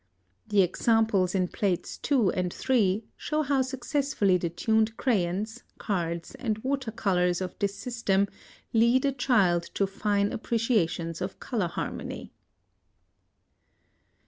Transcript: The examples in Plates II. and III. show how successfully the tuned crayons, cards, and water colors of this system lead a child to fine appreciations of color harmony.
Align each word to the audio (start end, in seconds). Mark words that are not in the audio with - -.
The 0.47 0.63
examples 0.63 1.35
in 1.35 1.49
Plates 1.49 1.99
II. 2.11 2.31
and 2.33 2.51
III. 2.67 3.03
show 3.15 3.43
how 3.43 3.61
successfully 3.61 4.35
the 4.37 4.49
tuned 4.49 4.97
crayons, 4.97 5.61
cards, 5.77 6.33
and 6.33 6.57
water 6.63 6.89
colors 6.91 7.39
of 7.39 7.53
this 7.59 7.75
system 7.75 8.27
lead 8.73 9.05
a 9.05 9.11
child 9.11 9.61
to 9.75 9.85
fine 9.85 10.31
appreciations 10.33 11.21
of 11.21 11.39
color 11.39 11.67
harmony. 11.67 12.33